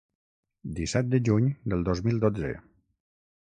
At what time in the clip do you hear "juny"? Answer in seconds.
1.29-1.51